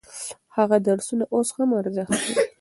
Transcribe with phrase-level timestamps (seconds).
[0.57, 2.43] هغه درسونه اوس هم ارزښت لري.